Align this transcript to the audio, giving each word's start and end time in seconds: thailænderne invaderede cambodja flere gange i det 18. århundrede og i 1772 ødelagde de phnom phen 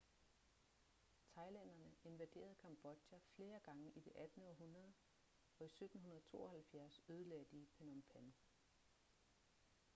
thailænderne 1.35 1.91
invaderede 2.03 2.55
cambodja 2.61 3.17
flere 3.35 3.59
gange 3.59 3.91
i 3.95 3.99
det 3.99 4.11
18. 4.15 4.41
århundrede 4.43 4.93
og 5.59 5.65
i 5.65 5.67
1772 5.67 7.01
ødelagde 7.09 7.45
de 7.51 7.67
phnom 7.77 8.03
phen 8.13 8.33